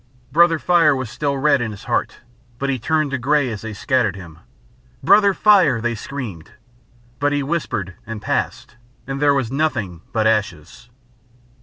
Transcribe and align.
Brother 0.31 0.57
Fire 0.57 0.95
was 0.95 1.11
still 1.11 1.37
red 1.37 1.61
in 1.61 1.69
his 1.69 1.83
heart, 1.83 2.21
but 2.57 2.71
he 2.71 2.79
turned 2.79 3.11
to 3.11 3.19
grey 3.19 3.51
as 3.51 3.61
they 3.61 3.71
scattered 3.73 4.15
him. 4.15 4.39
"Brother 5.03 5.31
Fire!" 5.31 5.79
they 5.79 5.93
screamed. 5.93 6.53
But 7.19 7.33
he 7.33 7.43
whispered 7.43 7.93
and 8.07 8.19
passed, 8.19 8.77
and 9.05 9.21
there 9.21 9.35
was 9.35 9.51
nothing 9.51 10.01
but 10.11 10.25
ashes. 10.25 10.89